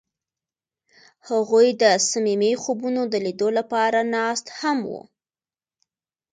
هغوی 1.29 1.67
د 1.81 1.83
صمیمي 2.09 2.53
خوبونو 2.63 3.01
د 3.07 3.15
لیدلو 3.25 3.49
لپاره 3.59 3.99
ناست 4.15 4.45
هم 4.59 4.77
وو. 4.89 5.03